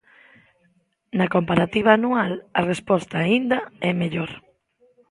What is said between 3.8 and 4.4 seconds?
é mellor.